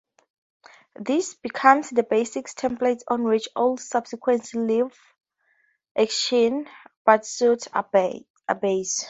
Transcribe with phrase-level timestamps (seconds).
[0.99, 6.65] This becomes the basic template on which all subsequent live-action
[7.07, 7.87] Batsuits are
[8.55, 8.99] based.